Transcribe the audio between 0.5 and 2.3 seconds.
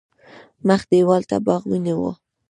مخ دېوال ته باغ ونیو.